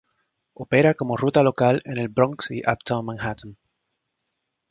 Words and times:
Opera 0.55 0.95
como 0.95 1.15
ruta 1.15 1.43
local 1.43 1.83
en 1.85 1.99
el 1.99 2.09
Bronx 2.09 2.49
y 2.49 2.63
Uptown 2.67 3.05
Manhattan. 3.05 3.57